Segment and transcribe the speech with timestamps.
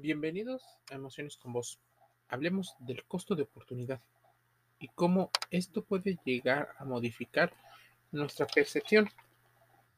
[0.00, 1.80] Bienvenidos a Emociones con Vos.
[2.28, 4.00] Hablemos del costo de oportunidad
[4.78, 7.52] y cómo esto puede llegar a modificar
[8.12, 9.08] nuestra percepción.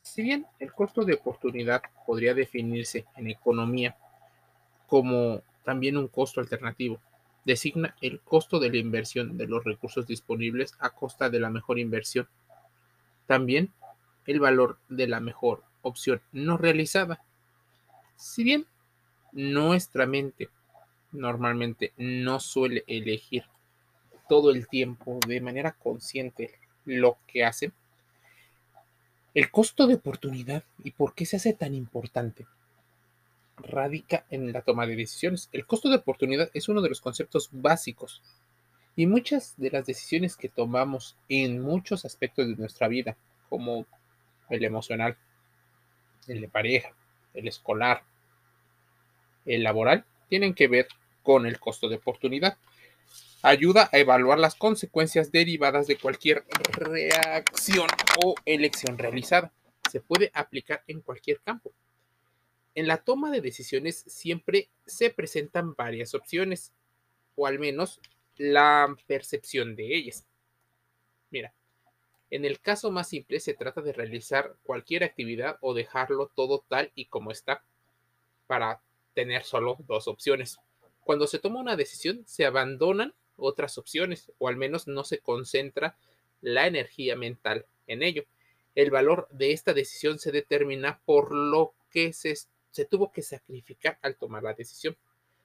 [0.00, 3.94] Si bien el costo de oportunidad podría definirse en economía
[4.86, 6.98] como también un costo alternativo,
[7.45, 11.79] designa el costo de la inversión de los recursos disponibles a costa de la mejor
[11.79, 12.27] inversión.
[13.27, 13.71] También
[14.27, 17.23] el valor de la mejor opción no realizada.
[18.17, 18.67] Si bien
[19.32, 20.48] nuestra mente
[21.12, 23.44] normalmente no suele elegir
[24.29, 27.72] todo el tiempo de manera consciente lo que hace,
[29.35, 32.47] el costo de oportunidad y por qué se hace tan importante
[33.56, 35.48] radica en la toma de decisiones.
[35.52, 38.22] El costo de oportunidad es uno de los conceptos básicos
[38.97, 43.16] y muchas de las decisiones que tomamos en muchos aspectos de nuestra vida,
[43.48, 43.86] como
[44.48, 45.16] el emocional,
[46.27, 46.92] el de pareja,
[47.34, 48.02] el escolar,
[49.44, 50.89] laboral, tienen que ver
[51.22, 52.56] con el costo de oportunidad.
[53.42, 57.88] Ayuda a evaluar las consecuencias derivadas de cualquier reacción
[58.22, 59.52] o elección realizada.
[59.91, 61.72] Se puede aplicar en cualquier campo.
[62.74, 66.72] En la toma de decisiones siempre se presentan varias opciones,
[67.34, 68.00] o al menos
[68.36, 70.27] la percepción de ellas.
[71.30, 71.52] Mira,
[72.30, 76.92] en el caso más simple se trata de realizar cualquier actividad o dejarlo todo tal
[76.94, 77.64] y como está
[78.46, 78.80] para
[79.14, 80.58] tener solo dos opciones.
[81.03, 85.97] Cuando se toma una decisión, se abandonan otras opciones, o al menos no se concentra
[86.41, 88.25] la energía mental en ello.
[88.75, 92.34] El valor de esta decisión se determina por lo que se,
[92.70, 94.97] se tuvo que sacrificar al tomar la decisión.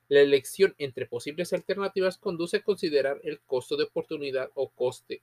[0.07, 5.22] La elección entre posibles alternativas conduce a considerar el costo de oportunidad o coste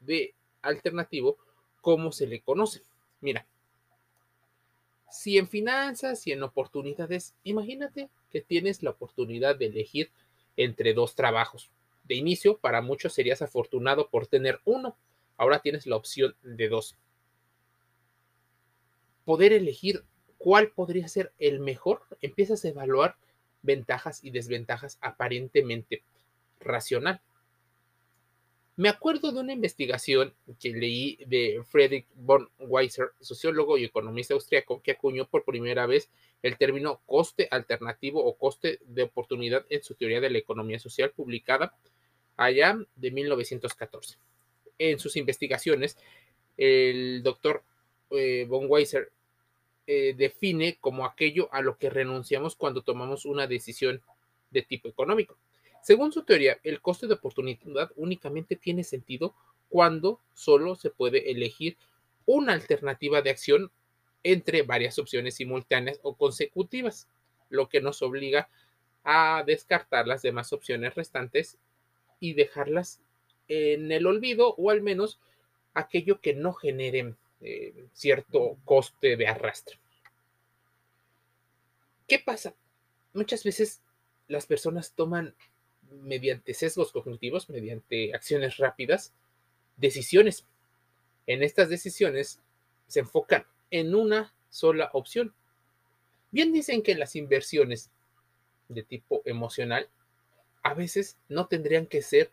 [0.00, 1.36] de alternativo
[1.82, 2.82] como se le conoce.
[3.20, 3.46] Mira,
[5.12, 10.10] si en finanzas y en oportunidades, imagínate que tienes la oportunidad de elegir
[10.56, 11.70] entre dos trabajos.
[12.04, 14.96] De inicio, para muchos serías afortunado por tener uno.
[15.36, 16.96] Ahora tienes la opción de dos.
[19.24, 20.02] Poder elegir
[20.38, 23.16] cuál podría ser el mejor, empiezas a evaluar
[23.62, 26.02] ventajas y desventajas aparentemente
[26.58, 27.20] racional.
[28.76, 34.80] Me acuerdo de una investigación que leí de Friedrich von Weiser, sociólogo y economista austriaco,
[34.82, 36.08] que acuñó por primera vez
[36.42, 41.10] el término coste alternativo o coste de oportunidad en su teoría de la economía social,
[41.10, 41.74] publicada
[42.38, 44.16] allá de 1914.
[44.78, 45.98] En sus investigaciones,
[46.56, 47.62] el doctor
[48.10, 49.12] eh, von Weiser
[49.86, 54.00] eh, define como aquello a lo que renunciamos cuando tomamos una decisión
[54.50, 55.36] de tipo económico.
[55.82, 59.34] Según su teoría, el coste de oportunidad únicamente tiene sentido
[59.68, 61.76] cuando solo se puede elegir
[62.24, 63.72] una alternativa de acción
[64.22, 67.08] entre varias opciones simultáneas o consecutivas,
[67.48, 68.48] lo que nos obliga
[69.02, 71.58] a descartar las demás opciones restantes
[72.20, 73.00] y dejarlas
[73.48, 75.18] en el olvido o al menos
[75.74, 79.80] aquello que no genere eh, cierto coste de arrastre.
[82.06, 82.54] ¿Qué pasa?
[83.14, 83.82] Muchas veces
[84.28, 85.34] las personas toman
[86.02, 89.12] mediante sesgos cognitivos, mediante acciones rápidas,
[89.76, 90.46] decisiones.
[91.26, 92.40] En estas decisiones
[92.86, 95.34] se enfocan en una sola opción.
[96.30, 97.90] Bien dicen que las inversiones
[98.68, 99.88] de tipo emocional
[100.62, 102.30] a veces no tendrían que ser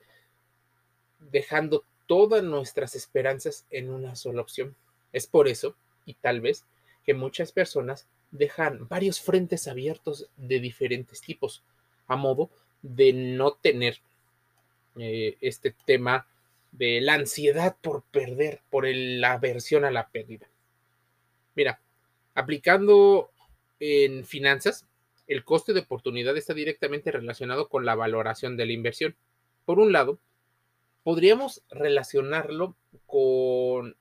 [1.19, 4.75] dejando todas nuestras esperanzas en una sola opción.
[5.11, 6.65] Es por eso, y tal vez,
[7.03, 11.63] que muchas personas dejan varios frentes abiertos de diferentes tipos,
[12.07, 12.49] a modo
[12.81, 13.99] de no tener
[14.97, 16.27] eh, este tema
[16.71, 20.49] de la ansiedad por perder, por la aversión a la pérdida.
[21.55, 21.81] Mira,
[22.35, 23.31] aplicando
[23.79, 24.85] en finanzas,
[25.27, 29.15] el coste de oportunidad está directamente relacionado con la valoración de la inversión.
[29.65, 30.19] Por un lado,
[31.03, 32.75] podríamos relacionarlo
[33.05, 33.95] con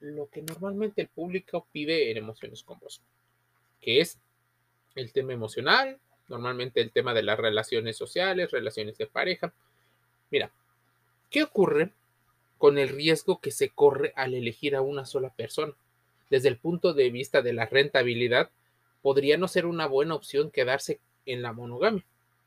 [0.00, 3.02] lo que normalmente el público pide en emociones con vos,
[3.80, 4.18] que es
[4.94, 6.00] el tema emocional,
[6.32, 9.52] normalmente el tema de las relaciones sociales, relaciones de pareja.
[10.30, 10.50] Mira,
[11.30, 11.92] ¿qué ocurre
[12.56, 15.74] con el riesgo que se corre al elegir a una sola persona?
[16.30, 18.50] Desde el punto de vista de la rentabilidad,
[19.02, 22.04] podría no ser una buena opción quedarse en la monogamia.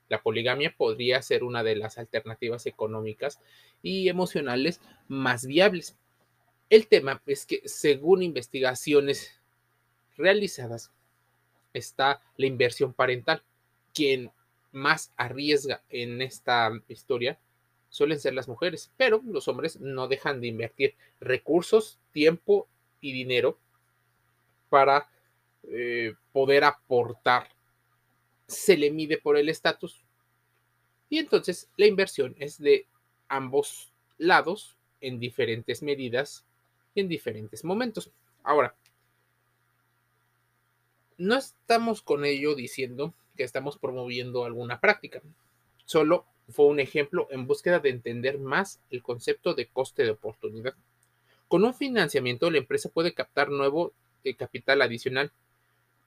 [0.09, 3.39] La poligamia podría ser una de las alternativas económicas
[3.83, 5.95] y emocionales más viables.
[6.71, 9.39] El tema es que, según investigaciones
[10.17, 10.91] realizadas,
[11.73, 13.43] está la inversión parental
[13.95, 14.31] quien
[14.71, 17.39] más arriesga en esta historia
[17.89, 22.67] suelen ser las mujeres, pero los hombres no dejan de invertir recursos, tiempo
[22.99, 23.57] y dinero
[24.69, 25.09] para
[25.63, 27.47] eh, poder aportar
[28.47, 30.03] se le mide por el estatus.
[31.09, 32.85] Y entonces la inversión es de
[33.27, 36.45] ambos lados en diferentes medidas
[36.93, 38.11] y en diferentes momentos.
[38.43, 38.75] Ahora,
[41.17, 45.21] no estamos con ello diciendo que estamos promoviendo alguna práctica.
[45.85, 50.75] Solo fue un ejemplo en búsqueda de entender más el concepto de coste de oportunidad.
[51.47, 53.93] Con un financiamiento, la empresa puede captar nuevo
[54.23, 55.31] eh, capital adicional.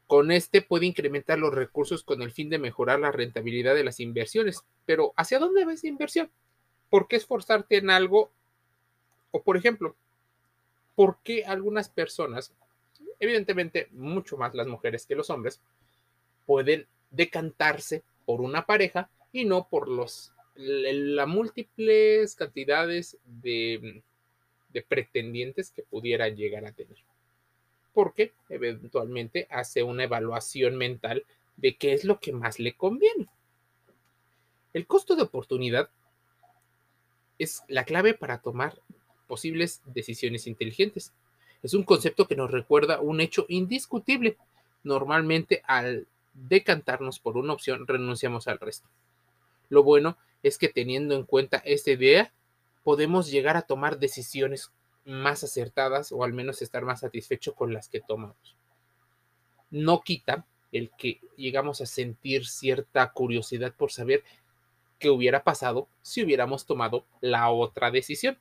[0.07, 4.01] Con este puede incrementar los recursos con el fin de mejorar la rentabilidad de las
[4.01, 4.65] inversiones.
[4.87, 6.31] Pero ¿hacia dónde va esa inversión?
[6.91, 8.31] ¿Por qué esforzarte en algo?
[9.31, 9.95] O por ejemplo,
[10.95, 12.53] ¿por qué algunas personas,
[13.21, 15.61] evidentemente mucho más las mujeres que los hombres,
[16.47, 24.03] pueden decantarse por una pareja y no por los las múltiples cantidades de,
[24.71, 26.97] de pretendientes que pudiera llegar a tener.
[27.95, 31.25] Porque eventualmente hace una evaluación mental
[31.57, 33.29] de qué es lo que más le conviene.
[34.73, 35.91] El costo de oportunidad
[37.39, 38.81] es la clave para tomar
[39.29, 41.13] posibles decisiones inteligentes.
[41.63, 44.37] Es un concepto que nos recuerda un hecho indiscutible.
[44.83, 46.07] Normalmente al
[46.47, 48.89] decantarnos por una opción renunciamos al resto.
[49.69, 52.33] Lo bueno es que teniendo en cuenta esta idea,
[52.85, 54.73] podemos llegar a tomar decisiones
[55.05, 58.57] más acertadas o al menos estar más satisfechos con las que tomamos.
[59.71, 64.23] No quita el que llegamos a sentir cierta curiosidad por saber
[64.99, 68.39] qué hubiera pasado si hubiéramos tomado la otra decisión.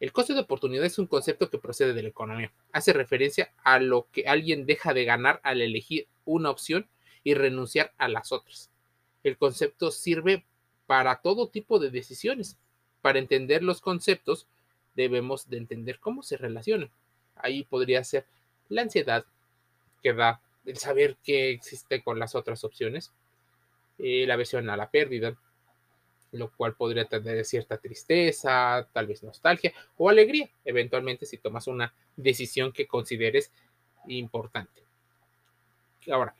[0.00, 2.52] El coste de oportunidad es un concepto que procede de la economía.
[2.72, 6.88] Hace referencia a lo que alguien deja de ganar al elegir una opción
[7.26, 8.70] y renunciar a las otras.
[9.24, 10.44] El concepto sirve
[10.86, 12.56] para todo tipo de decisiones.
[13.02, 14.46] Para entender los conceptos
[14.94, 16.88] debemos de entender cómo se relacionan.
[17.34, 18.26] Ahí podría ser
[18.68, 19.24] la ansiedad
[20.04, 23.10] que da el saber que existe con las otras opciones,
[23.98, 25.36] eh, la aversión a la pérdida,
[26.30, 31.92] lo cual podría tener cierta tristeza, tal vez nostalgia o alegría, eventualmente si tomas una
[32.14, 33.50] decisión que consideres
[34.06, 34.84] importante.
[36.08, 36.36] Ahora,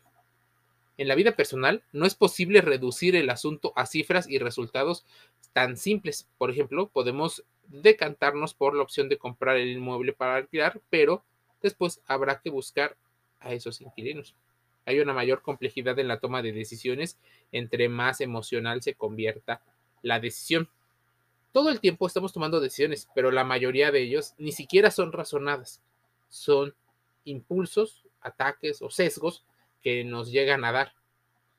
[0.99, 5.05] en la vida personal no es posible reducir el asunto a cifras y resultados
[5.53, 6.29] tan simples.
[6.39, 11.23] Por ejemplo, podemos decantarnos por la opción de comprar el inmueble para alquilar, pero
[11.63, 12.97] después habrá que buscar
[13.41, 14.35] a esos inquilinos.
[14.87, 17.19] Hay una mayor complejidad en la toma de decisiones
[17.53, 19.63] entre más emocional se convierta
[20.03, 20.69] la decisión.
[21.53, 25.83] Todo el tiempo estamos tomando decisiones, pero la mayoría de ellos ni siquiera son razonadas.
[26.29, 26.75] Son
[27.25, 29.45] impulsos, ataques o sesgos
[29.83, 30.95] que nos llegan a dar.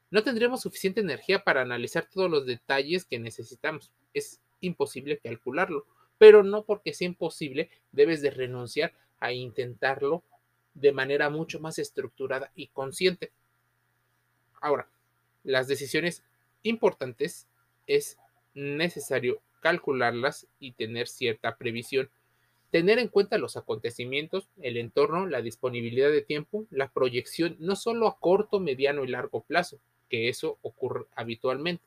[0.10, 3.92] No tendremos suficiente energía para analizar todos los detalles que necesitamos.
[4.14, 5.86] Es imposible calcularlo,
[6.18, 10.24] pero no porque sea imposible debes de renunciar a intentarlo
[10.74, 13.32] de manera mucho más estructurada y consciente.
[14.62, 14.90] Ahora,
[15.44, 16.24] las decisiones
[16.64, 17.48] importantes
[17.88, 18.18] es
[18.54, 22.10] necesario calcularlas y tener cierta previsión.
[22.78, 28.08] Tener en cuenta los acontecimientos, el entorno, la disponibilidad de tiempo, la proyección, no solo
[28.08, 29.80] a corto, mediano y largo plazo,
[30.10, 31.84] que eso ocurre habitualmente.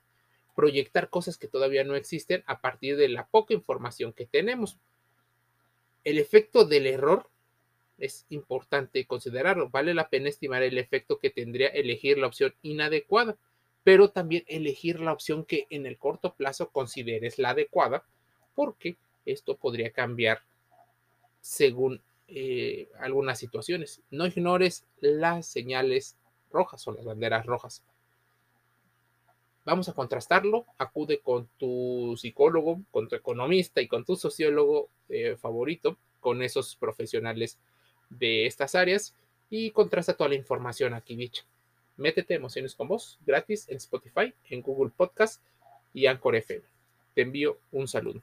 [0.57, 4.79] Proyectar cosas que todavía no existen a partir de la poca información que tenemos.
[6.03, 7.31] El efecto del error
[7.99, 9.71] es importante considerarlo.
[9.71, 13.37] Vale la pena estimar el efecto que tendría elegir la opción inadecuada
[13.85, 18.05] pero también elegir la opción que en el corto plazo consideres la adecuada,
[18.55, 20.43] porque esto podría cambiar
[21.41, 24.03] según eh, algunas situaciones.
[24.11, 26.17] No ignores las señales
[26.51, 27.83] rojas o las banderas rojas.
[29.65, 30.65] Vamos a contrastarlo.
[30.79, 36.77] Acude con tu psicólogo, con tu economista y con tu sociólogo eh, favorito, con esos
[36.77, 37.59] profesionales
[38.09, 39.15] de estas áreas
[39.49, 41.45] y contrasta toda la información aquí dicha.
[41.97, 45.43] Métete Emociones con Vos gratis en Spotify, en Google Podcast
[45.93, 46.65] y Anchor FM.
[47.15, 48.23] Te envío un saludo.